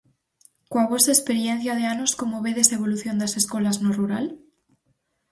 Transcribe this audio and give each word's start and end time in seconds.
Coa 0.71 0.89
vosa 0.91 1.11
experiencia 1.17 1.73
de 1.79 1.85
anos 1.93 2.11
como 2.19 2.43
vedes 2.47 2.67
a 2.69 2.77
evolución 2.79 3.15
das 3.21 3.33
escolas 3.41 3.77
no 3.83 3.91
rural? 3.99 4.25